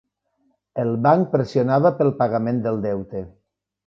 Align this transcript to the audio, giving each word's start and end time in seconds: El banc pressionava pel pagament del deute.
El 0.83 0.87
banc 1.07 1.29
pressionava 1.33 1.91
pel 1.99 2.09
pagament 2.21 2.63
del 2.65 2.81
deute. 2.87 3.23